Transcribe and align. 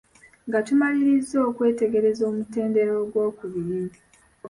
Nga 0.47 0.59
tumalirizza 0.65 1.37
okwetegereza 1.49 2.21
omutendera 2.31 2.91
ogw'okubiri. 3.03 3.81